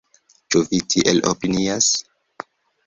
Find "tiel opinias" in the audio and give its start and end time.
0.93-1.93